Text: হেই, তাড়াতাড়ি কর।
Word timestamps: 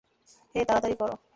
হেই, 0.55 0.65
তাড়াতাড়ি 0.67 0.95
কর। 0.99 1.09